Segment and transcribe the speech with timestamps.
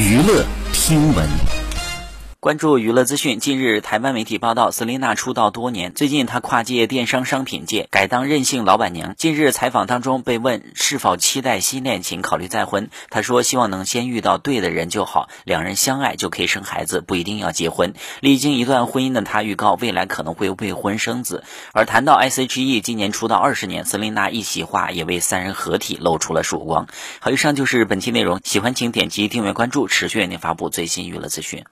[0.00, 1.59] 娱乐听闻。
[2.40, 3.38] 关注娱乐资讯。
[3.38, 9.14] 近日，台湾媒体报道，斯琳娜出道多年，最近她跨界电商商品界，改当任性老板娘。
[9.18, 17.92] 近日采访当中被问是否期待新恋情，考虑再婚，她说希望能先遇到对的人就好，两人相爱就可以生孩子，不一定要结婚。
[18.22, 21.44] 历经一段婚姻的她预告未来可能会未婚生子。
[21.74, 26.88] 而谈到 S.H.E 今年出道二十年，斯琳娜一席话也为三人合体露出了曙光。
[27.18, 31.66] 好，以上就是本期内容，喜欢请点击订阅关注，持续为您发布最新娱乐资讯。